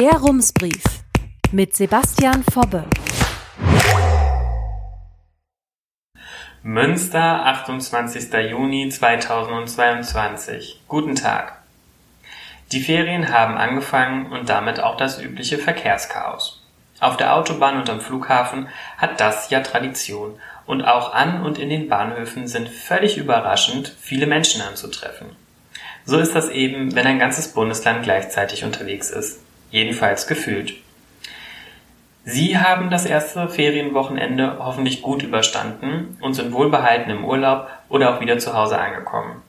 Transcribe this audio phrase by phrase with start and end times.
[0.00, 0.82] Der Rumsbrief
[1.52, 2.86] mit Sebastian Fobbe.
[6.62, 8.32] Münster, 28.
[8.50, 10.80] Juni 2022.
[10.88, 11.58] Guten Tag.
[12.72, 16.66] Die Ferien haben angefangen und damit auch das übliche Verkehrschaos.
[17.00, 21.68] Auf der Autobahn und am Flughafen hat das ja Tradition und auch an und in
[21.68, 25.36] den Bahnhöfen sind völlig überraschend viele Menschen anzutreffen.
[26.06, 29.40] So ist das eben, wenn ein ganzes Bundesland gleichzeitig unterwegs ist.
[29.70, 30.74] Jedenfalls gefühlt.
[32.24, 38.20] Sie haben das erste Ferienwochenende hoffentlich gut überstanden und sind wohlbehalten im Urlaub oder auch
[38.20, 39.42] wieder zu Hause angekommen.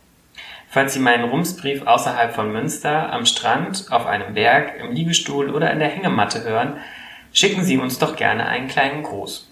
[0.70, 5.70] Falls Sie meinen Rumsbrief außerhalb von Münster, am Strand, auf einem Berg, im Liegestuhl oder
[5.70, 6.78] in der Hängematte hören,
[7.34, 9.50] schicken Sie uns doch gerne einen kleinen Gruß.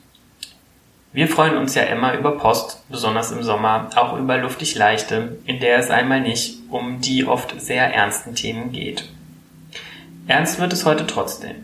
[1.12, 5.60] Wir freuen uns ja immer über Post, besonders im Sommer, auch über luftig leichte, in
[5.60, 9.10] der es einmal nicht um die oft sehr ernsten Themen geht.
[10.30, 11.56] Ernst wird es heute trotzdem.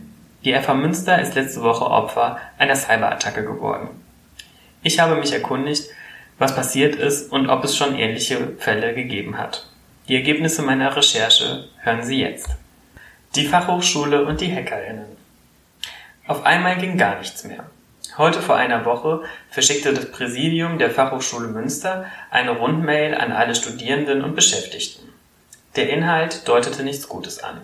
[0.43, 3.89] Die FH Münster ist letzte Woche Opfer einer Cyberattacke geworden.
[4.81, 5.87] Ich habe mich erkundigt,
[6.39, 9.67] was passiert ist und ob es schon ähnliche Fälle gegeben hat.
[10.07, 12.49] Die Ergebnisse meiner Recherche hören Sie jetzt.
[13.35, 15.15] Die Fachhochschule und die HackerInnen.
[16.25, 17.65] Auf einmal ging gar nichts mehr.
[18.17, 24.23] Heute vor einer Woche verschickte das Präsidium der Fachhochschule Münster eine Rundmail an alle Studierenden
[24.23, 25.07] und Beschäftigten.
[25.75, 27.61] Der Inhalt deutete nichts Gutes an.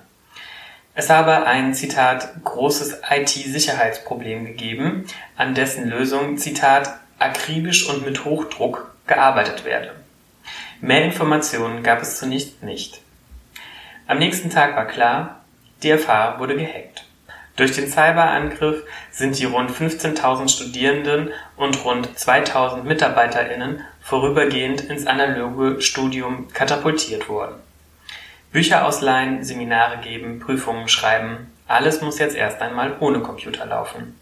[0.94, 5.06] Es habe ein, Zitat, großes IT-Sicherheitsproblem gegeben,
[5.38, 9.95] an dessen Lösung, Zitat, akribisch und mit Hochdruck gearbeitet werde.
[10.81, 13.02] Mehr Informationen gab es zunächst nicht.
[14.08, 15.45] Am nächsten Tag war klar,
[15.81, 17.06] die FH wurde gehackt.
[17.56, 25.81] Durch den Cyberangriff sind die rund 15.000 Studierenden und rund 2.000 MitarbeiterInnen vorübergehend ins analoge
[25.81, 27.56] Studium katapultiert worden.
[28.52, 34.20] Bücher ausleihen, Seminare geben, Prüfungen schreiben, alles muss jetzt erst einmal ohne Computer laufen.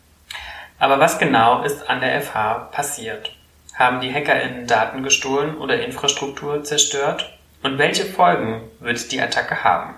[0.78, 3.36] Aber was genau ist an der FH passiert?
[3.74, 7.38] Haben die HackerInnen Daten gestohlen oder Infrastruktur zerstört?
[7.64, 9.96] Und welche Folgen wird die Attacke haben?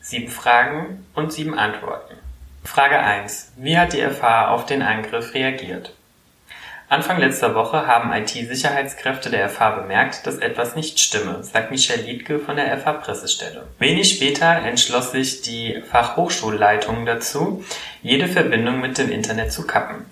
[0.00, 2.14] Sieben Fragen und sieben Antworten.
[2.62, 3.52] Frage 1.
[3.56, 5.94] Wie hat die FH auf den Angriff reagiert?
[6.88, 12.38] Anfang letzter Woche haben IT-Sicherheitskräfte der FH bemerkt, dass etwas nicht stimme, sagt Michel Liedke
[12.38, 13.66] von der FH-Pressestelle.
[13.80, 17.64] Wenig später entschloss sich die Fachhochschulleitung dazu,
[18.02, 20.06] jede Verbindung mit dem Internet zu kappen.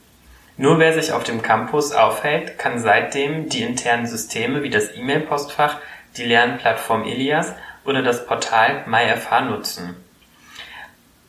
[0.56, 5.78] Nur wer sich auf dem Campus aufhält, kann seitdem die internen Systeme wie das E-Mail-Postfach,
[6.16, 7.54] die Lernplattform Ilias
[7.84, 9.96] oder das Portal MyFH nutzen.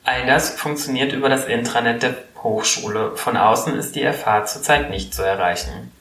[0.04, 5.14] All das funktioniert über das Intranet der Hochschule, von außen ist die FH zurzeit nicht
[5.14, 5.92] zu erreichen.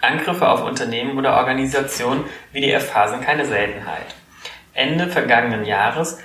[0.00, 4.14] Angriffe auf Unternehmen oder Organisationen wie die FH sind keine Seltenheit.
[4.72, 6.18] Ende vergangenen Jahres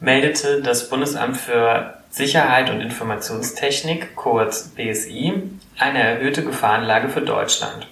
[0.00, 5.34] meldete das Bundesamt für Sicherheit und Informationstechnik, kurz BSI,
[5.78, 7.86] eine erhöhte Gefahrenlage für Deutschland.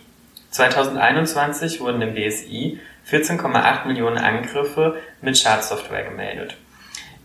[0.50, 2.80] 2021 wurden im BSI
[3.10, 6.56] 14,8 Millionen Angriffe mit Schadsoftware gemeldet.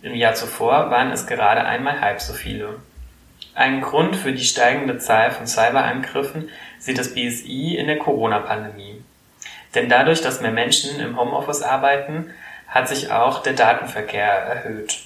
[0.02, 2.76] Im Jahr zuvor waren es gerade einmal halb so viele.
[3.56, 9.02] Einen Grund für die steigende Zahl von Cyberangriffen sieht das BSI in der Corona-Pandemie.
[9.74, 12.32] Denn dadurch, dass mehr Menschen im Homeoffice arbeiten,
[12.68, 15.00] hat sich auch der Datenverkehr erhöht.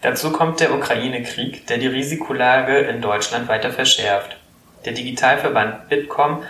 [0.00, 4.36] Dazu kommt der Ukraine-Krieg, der die Risikolage in Deutschland weiter verschärft.
[4.84, 6.42] Der Digitalverband Bitkom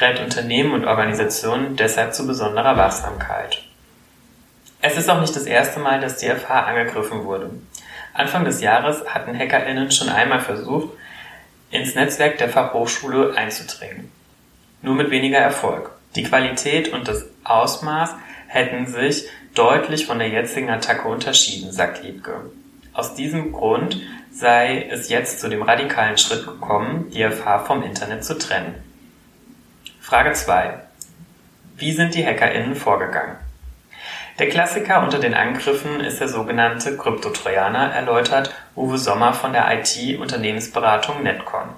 [0.00, 3.62] rät Unternehmen und Organisationen deshalb zu besonderer Wachsamkeit.
[4.82, 7.50] Es ist auch nicht das erste Mal, dass die FH angegriffen wurde.
[8.18, 10.88] Anfang des Jahres hatten HackerInnen schon einmal versucht,
[11.70, 14.10] ins Netzwerk der Fachhochschule einzudringen.
[14.82, 15.90] Nur mit weniger Erfolg.
[16.16, 18.14] Die Qualität und das Ausmaß
[18.48, 22.50] hätten sich deutlich von der jetzigen Attacke unterschieden, sagt Liebke.
[22.92, 24.00] Aus diesem Grund
[24.32, 28.74] sei es jetzt zu dem radikalen Schritt gekommen, die FH vom Internet zu trennen.
[30.00, 30.80] Frage 2.
[31.76, 33.36] Wie sind die HackerInnen vorgegangen?
[34.38, 41.24] Der Klassiker unter den Angriffen ist der sogenannte Kryptotrojaner, erläutert Uwe Sommer von der IT-Unternehmensberatung
[41.24, 41.70] Netcon.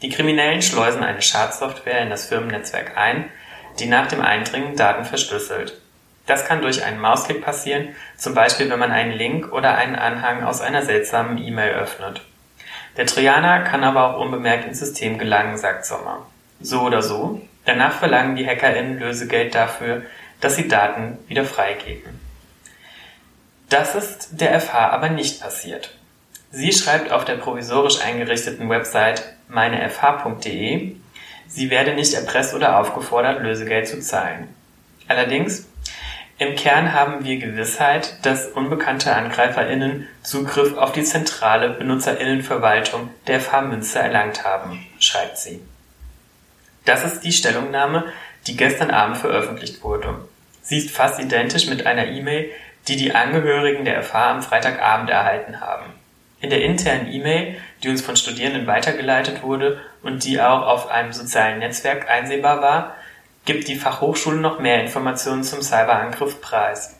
[0.00, 3.26] Die Kriminellen schleusen eine Schadsoftware in das Firmennetzwerk ein,
[3.78, 5.78] die nach dem Eindringen Daten verschlüsselt.
[6.24, 10.42] Das kann durch einen Mausklick passieren, zum Beispiel wenn man einen Link oder einen Anhang
[10.42, 12.22] aus einer seltsamen E-Mail öffnet.
[12.96, 16.24] Der Trojaner kann aber auch unbemerkt ins System gelangen, sagt Sommer.
[16.60, 20.00] So oder so, danach verlangen die HackerInnen Lösegeld dafür,
[20.46, 22.20] dass sie Daten wieder freigeben.
[23.68, 25.92] Das ist der FH aber nicht passiert.
[26.52, 30.94] Sie schreibt auf der provisorisch eingerichteten Website meinefh.de,
[31.48, 34.46] sie werde nicht erpresst oder aufgefordert, Lösegeld zu zahlen.
[35.08, 35.66] Allerdings,
[36.38, 43.62] Im Kern haben wir Gewissheit, dass unbekannte AngreiferInnen Zugriff auf die zentrale BenutzerInnenverwaltung der FH
[43.62, 45.60] Münster erlangt haben, schreibt sie.
[46.84, 48.04] Das ist die Stellungnahme,
[48.46, 50.20] die gestern Abend veröffentlicht wurde.
[50.66, 52.50] Sie ist fast identisch mit einer E-Mail,
[52.88, 55.84] die die Angehörigen der FH am Freitagabend erhalten haben.
[56.40, 61.12] In der internen E-Mail, die uns von Studierenden weitergeleitet wurde und die auch auf einem
[61.12, 62.96] sozialen Netzwerk einsehbar war,
[63.44, 66.96] gibt die Fachhochschule noch mehr Informationen zum Cyberangriff preis.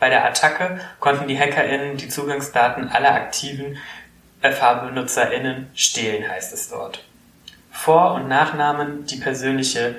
[0.00, 3.78] Bei der Attacke konnten die HackerInnen die Zugangsdaten aller aktiven
[4.42, 7.04] FH-BenutzerInnen stehlen, heißt es dort.
[7.70, 9.94] Vor- und Nachnamen, die persönliche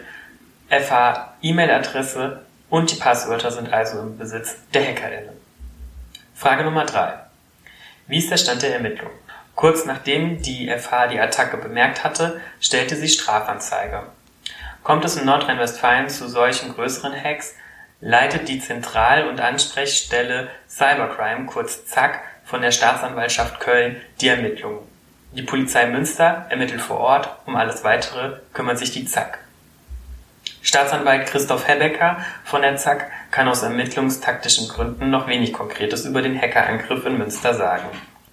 [0.70, 5.36] FH-E-Mail-Adresse und die Passwörter sind also im Besitz der HackerInnen.
[6.36, 7.14] Frage Nummer drei:
[8.08, 9.18] Wie ist der Stand der Ermittlungen?
[9.56, 14.04] Kurz nachdem die FH die Attacke bemerkt hatte, stellte sie Strafanzeige.
[14.84, 17.56] Kommt es in Nordrhein-Westfalen zu solchen größeren Hacks,
[18.00, 24.80] leitet die Zentral- und Ansprechstelle Cybercrime kurz ZAK von der Staatsanwaltschaft Köln die Ermittlungen.
[25.34, 29.40] Die Polizei Münster ermittelt vor Ort, um alles weitere kümmert sich die ZAK.
[30.68, 36.38] Staatsanwalt Christoph Hebecker von der ZAK kann aus ermittlungstaktischen Gründen noch wenig Konkretes über den
[36.38, 37.86] Hackerangriff in Münster sagen.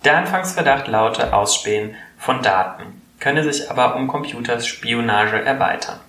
[0.04, 6.00] Der Anfangsverdacht laute Ausspähen von Daten, könne sich aber um Computerspionage erweitern.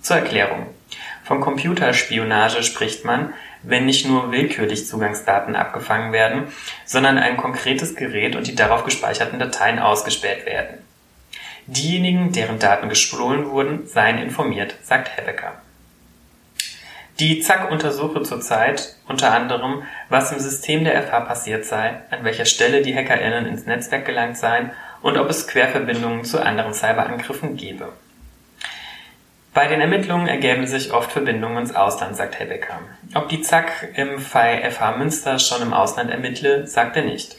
[0.00, 0.68] Zur Erklärung.
[1.22, 6.44] Von Computerspionage spricht man, wenn nicht nur willkürlich Zugangsdaten abgefangen werden,
[6.86, 10.78] sondern ein konkretes Gerät und die darauf gespeicherten Dateien ausgespäht werden.
[11.66, 15.60] Diejenigen, deren Daten gestohlen wurden, seien informiert, sagt Hebecker.
[17.20, 22.44] Die ZAK untersuche zurzeit unter anderem, was im System der FH passiert sei, an welcher
[22.44, 27.92] Stelle die HackerInnen ins Netzwerk gelangt seien und ob es Querverbindungen zu anderen Cyberangriffen gebe.
[29.52, 32.80] Bei den Ermittlungen ergäben sich oft Verbindungen ins Ausland, sagt Hebecker.
[33.14, 37.36] Ob die ZAK im Fall FH Münster schon im Ausland ermittle, sagt er nicht.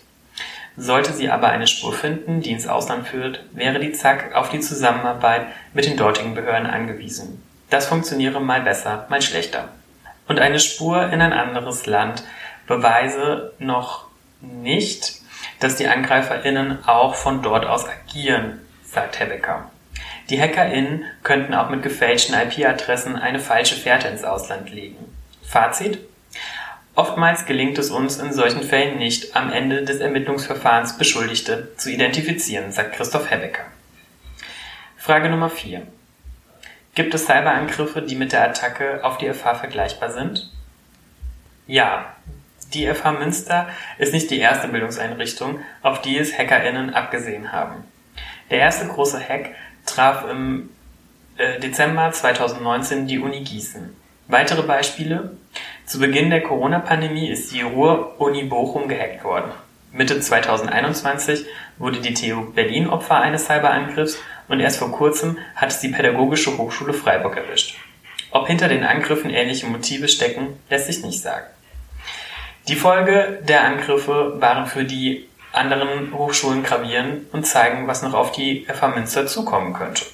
[0.77, 4.61] Sollte sie aber eine Spur finden, die ins Ausland führt, wäre die ZAK auf die
[4.61, 7.43] Zusammenarbeit mit den dortigen Behörden angewiesen.
[7.75, 9.67] Das funktioniere mal besser, mal schlechter.
[10.29, 12.23] Und eine Spur in ein anderes Land
[12.67, 14.05] beweise noch
[14.39, 15.15] nicht,
[15.59, 19.69] dass die AngreiferInnen auch von dort aus agieren, sagt Hebecker.
[20.29, 25.13] Die HackerInnen könnten auch mit gefälschten IP-Adressen eine falsche Fährte ins Ausland legen.
[25.43, 25.99] Fazit?
[26.95, 32.71] Oftmals gelingt es uns in solchen Fällen nicht, am Ende des Ermittlungsverfahrens Beschuldigte zu identifizieren,
[32.71, 33.65] sagt Christoph Hebecker.
[34.95, 35.85] Frage Nummer 4.
[36.95, 40.49] Gibt es Cyberangriffe, die mit der Attacke auf die FH vergleichbar sind?
[41.67, 42.15] Ja.
[42.73, 43.67] Die FH Münster
[43.99, 47.83] ist nicht die erste Bildungseinrichtung, auf die es HackerInnen abgesehen haben.
[48.49, 49.51] Der erste große Hack
[49.85, 50.69] traf im
[51.37, 53.95] äh, Dezember 2019 die Uni Gießen.
[54.27, 55.37] Weitere Beispiele?
[55.85, 59.51] Zu Beginn der Corona-Pandemie ist die Ruhr-Uni Bochum gehackt worden.
[59.91, 61.45] Mitte 2021
[61.77, 66.57] wurde die TU Berlin Opfer eines Cyberangriffs und erst vor kurzem hat es die Pädagogische
[66.57, 67.77] Hochschule Freiburg erwischt.
[68.31, 71.45] Ob hinter den Angriffen ähnliche Motive stecken, lässt sich nicht sagen.
[72.67, 78.31] Die Folge der Angriffe waren für die anderen Hochschulen gravierend und zeigen, was noch auf
[78.31, 80.05] die FH Münster zukommen könnte.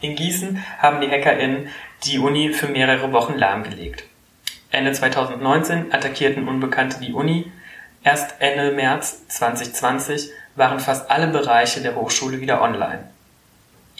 [0.00, 1.68] In Gießen haben die HackerInnen
[2.04, 4.04] die Uni für mehrere Wochen lahmgelegt.
[4.70, 7.50] Ende 2019 attackierten Unbekannte die Uni.
[8.04, 13.08] Erst Ende März 2020 waren fast alle Bereiche der Hochschule wieder online.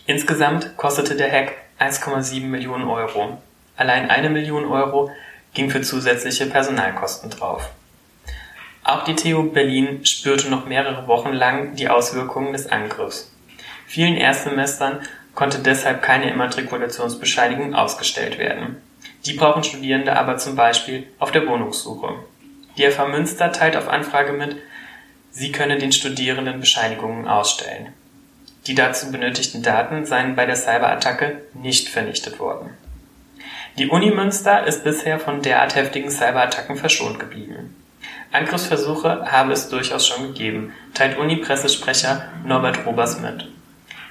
[0.08, 3.42] Insgesamt kostete der Hack 1,7 Millionen Euro.
[3.76, 5.10] Allein eine Million Euro
[5.52, 7.68] ging für zusätzliche Personalkosten drauf.
[8.84, 13.30] Auch die TU Berlin spürte noch mehrere Wochen lang die Auswirkungen des Angriffs.
[13.86, 15.00] Vielen Erstsemestern
[15.34, 18.80] konnte deshalb keine Immatrikulationsbescheinigung ausgestellt werden.
[19.26, 22.14] Die brauchen Studierende aber zum Beispiel auf der Wohnungssuche.
[22.78, 24.56] Die FH Münster teilt auf Anfrage mit,
[25.32, 27.92] sie könne den Studierenden Bescheinigungen ausstellen.
[28.68, 32.76] Die dazu benötigten Daten seien bei der Cyberattacke nicht vernichtet worden.
[33.78, 37.74] Die Uni Münster ist bisher von derart heftigen Cyberattacken verschont geblieben.
[38.30, 43.48] Angriffsversuche habe es durchaus schon gegeben, teilt Uni-Pressesprecher Norbert Robers mit.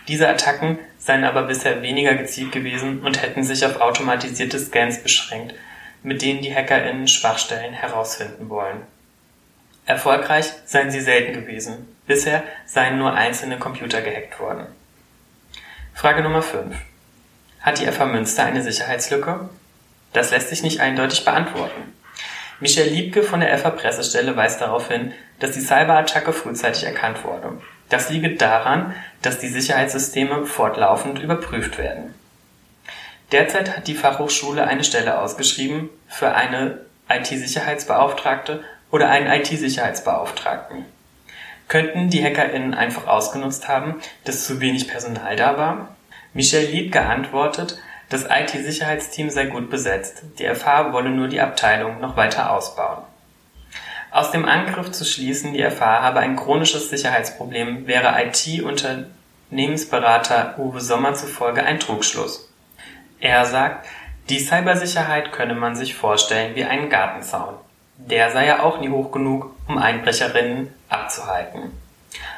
[0.07, 5.53] Diese Attacken seien aber bisher weniger gezielt gewesen und hätten sich auf automatisierte Scans beschränkt,
[6.01, 8.81] mit denen die HackerInnen Schwachstellen herausfinden wollen.
[9.85, 11.96] Erfolgreich seien sie selten gewesen.
[12.07, 14.65] Bisher seien nur einzelne Computer gehackt worden.
[15.93, 16.75] Frage Nummer 5.
[17.61, 19.49] Hat die FH Münster eine Sicherheitslücke?
[20.13, 21.93] Das lässt sich nicht eindeutig beantworten.
[22.59, 27.61] Michel Liebke von der FH Pressestelle weist darauf hin, dass die Cyberattacke frühzeitig erkannt wurde.
[27.89, 32.15] Das liege daran, dass die Sicherheitssysteme fortlaufend überprüft werden.
[33.31, 40.85] Derzeit hat die Fachhochschule eine Stelle ausgeschrieben für eine IT-Sicherheitsbeauftragte oder einen IT-Sicherheitsbeauftragten?
[41.67, 45.95] Könnten die HackerInnen einfach ausgenutzt haben, dass zu wenig Personal da war?
[46.33, 47.77] Michel Lied geantwortet,
[48.09, 53.03] das IT-Sicherheitsteam sei gut besetzt, die FH wolle nur die Abteilung noch weiter ausbauen.
[54.11, 61.15] Aus dem Angriff zu schließen, die FH habe ein chronisches Sicherheitsproblem, wäre IT-Unternehmensberater Uwe Sommer
[61.15, 62.49] zufolge ein Trugschluss.
[63.19, 63.85] Er sagt,
[64.29, 67.55] die Cybersicherheit könne man sich vorstellen wie einen Gartenzaun.
[67.97, 71.71] Der sei ja auch nie hoch genug, um Einbrecherinnen abzuhalten.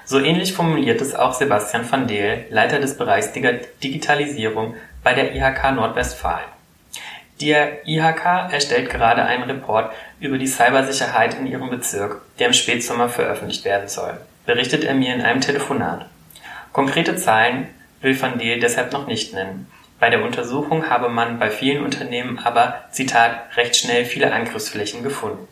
[0.05, 5.75] So ähnlich formuliert es auch Sebastian van Deel, Leiter des Bereichs Digitalisierung bei der IHK
[5.75, 6.47] Nordwestfalen.
[7.39, 13.07] Die IHK erstellt gerade einen Report über die Cybersicherheit in ihrem Bezirk, der im Spätsommer
[13.07, 16.07] veröffentlicht werden soll, berichtet er mir in einem Telefonat.
[16.73, 17.67] Konkrete Zahlen
[18.01, 19.71] will van Deel deshalb noch nicht nennen.
[19.99, 25.47] Bei der Untersuchung habe man bei vielen Unternehmen aber, Zitat, recht schnell viele Angriffsflächen gefunden.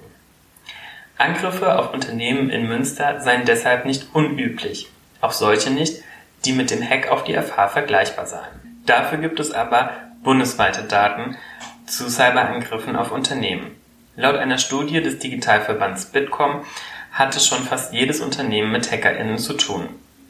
[1.18, 4.90] Angriffe auf Unternehmen in Münster seien deshalb nicht unüblich,
[5.20, 6.04] auch solche nicht,
[6.46, 8.84] die mit dem Hack auf die FH vergleichbar seien.
[8.86, 9.92] Dafür gibt es aber
[10.24, 11.36] bundesweite Daten
[11.86, 13.76] zu Cyberangriffen auf Unternehmen.
[14.16, 16.64] Laut einer Studie des Digitalverbands Bitkom
[17.12, 19.90] hatte schon fast jedes Unternehmen mit HackerInnen zu tun.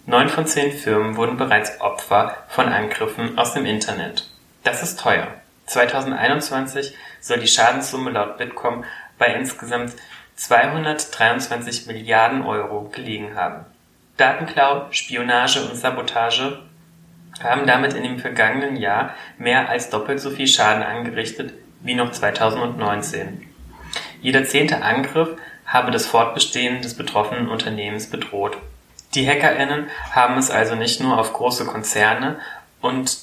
[0.10, 4.30] Neun von zehn Firmen wurden bereits Opfer von Angriffen aus dem Internet.
[4.64, 5.28] Das ist teuer.
[5.66, 8.86] 2021 soll die Schadenssumme laut Bitkom
[9.18, 9.92] bei insgesamt
[10.38, 13.66] 223 Milliarden Euro gelegen haben.
[14.16, 16.58] Datenklau, Spionage und Sabotage
[17.44, 22.14] haben damit in dem vergangenen Jahr mehr als doppelt so viel Schaden angerichtet wie noch
[22.14, 23.46] 2019.
[24.22, 25.32] Jeder zehnte Angriff
[25.66, 28.58] habe das Fortbestehen des betroffenen Unternehmens bedroht.
[29.18, 32.40] Die HackerInnen haben es also nicht nur auf große Konzerne
[32.82, 33.18] und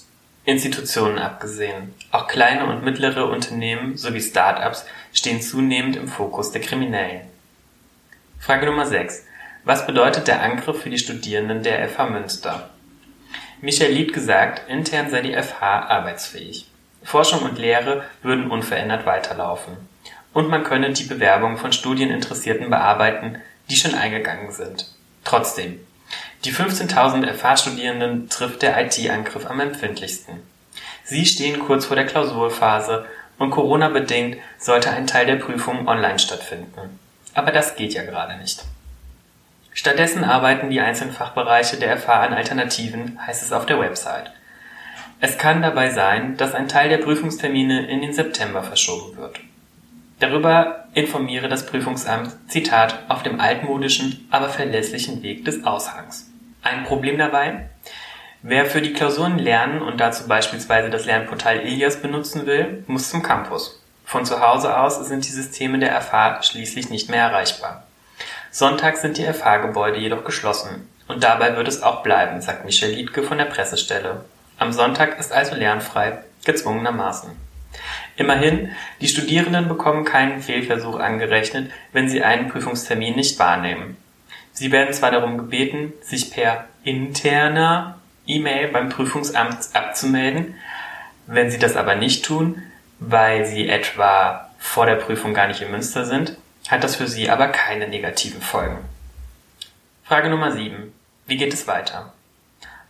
[0.44, 1.94] Institutionen abgesehen.
[2.10, 7.20] Auch kleine und mittlere Unternehmen sowie Start-ups stehen zunehmend im Fokus der Kriminellen.
[8.40, 9.24] Frage Nummer 6.
[9.62, 12.70] Was bedeutet der Angriff für die Studierenden der FH Münster?
[13.60, 16.66] Michael Lied gesagt, intern sei die FH arbeitsfähig.
[17.04, 19.76] Forschung und Lehre würden unverändert weiterlaufen.
[20.32, 23.38] Und man könne die Bewerbung von Studieninteressierten bearbeiten,
[23.70, 24.92] die schon eingegangen sind.
[25.24, 25.80] Trotzdem,
[26.44, 30.42] die 15.000 FH-Studierenden trifft der IT-Angriff am empfindlichsten.
[31.02, 33.06] Sie stehen kurz vor der Klausurphase
[33.38, 36.98] und Corona-bedingt sollte ein Teil der Prüfungen online stattfinden.
[37.34, 38.64] Aber das geht ja gerade nicht.
[39.72, 44.30] Stattdessen arbeiten die einzelnen Fachbereiche der FH an Alternativen, heißt es auf der Website.
[45.20, 49.40] Es kann dabei sein, dass ein Teil der Prüfungstermine in den September verschoben wird.
[50.20, 56.30] Darüber informiere das Prüfungsamt, Zitat, auf dem altmodischen, aber verlässlichen Weg des Aushangs.
[56.62, 57.68] Ein Problem dabei?
[58.42, 63.22] Wer für die Klausuren lernen und dazu beispielsweise das Lernportal Ilias benutzen will, muss zum
[63.22, 63.82] Campus.
[64.04, 67.84] Von zu Hause aus sind die Systeme der FH schließlich nicht mehr erreichbar.
[68.50, 70.88] Sonntags sind die FH-Gebäude jedoch geschlossen.
[71.08, 74.24] Und dabei wird es auch bleiben, sagt Michel Liedke von der Pressestelle.
[74.58, 77.30] Am Sonntag ist also lernfrei, gezwungenermaßen.
[78.16, 83.96] Immerhin, die Studierenden bekommen keinen Fehlversuch angerechnet, wenn sie einen Prüfungstermin nicht wahrnehmen.
[84.52, 90.54] Sie werden zwar darum gebeten, sich per interner E-Mail beim Prüfungsamt abzumelden.
[91.26, 92.62] Wenn Sie das aber nicht tun,
[93.00, 96.36] weil Sie etwa vor der Prüfung gar nicht in Münster sind,
[96.68, 98.78] hat das für Sie aber keine negativen Folgen.
[100.04, 100.92] Frage Nummer 7.
[101.26, 102.12] Wie geht es weiter?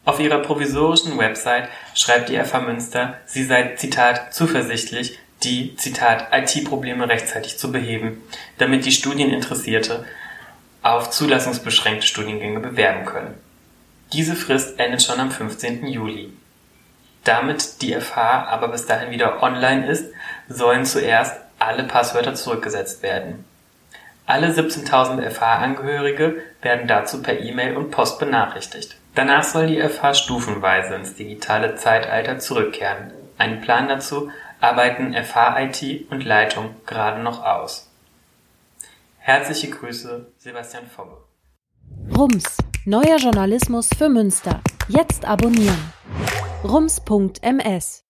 [0.04, 7.08] Auf ihrer provisorischen Website schreibt die FH Münster, sie sei, Zitat, zuversichtlich, die, Zitat, IT-Probleme
[7.08, 8.22] rechtzeitig zu beheben,
[8.58, 10.04] damit die Studieninteressierte
[10.82, 13.34] auf zulassungsbeschränkte Studiengänge bewerben können.
[14.12, 15.86] Diese Frist endet schon am 15.
[15.86, 16.32] Juli.
[17.24, 20.06] Damit die FH aber bis dahin wieder online ist,
[20.48, 23.46] sollen zuerst alle Passwörter zurückgesetzt werden.
[24.26, 28.96] Alle 17.000 FH-Angehörige werden dazu per E-Mail und Post benachrichtigt.
[29.14, 33.12] Danach soll die FH stufenweise ins digitale Zeitalter zurückkehren.
[33.36, 37.90] Einen Plan dazu arbeiten FH-IT und Leitung gerade noch aus.
[39.18, 41.16] Herzliche Grüße, Sebastian Fobbe.
[42.16, 44.60] Rums Neuer Journalismus für Münster.
[44.88, 45.92] Jetzt abonnieren.
[46.62, 48.03] rums.ms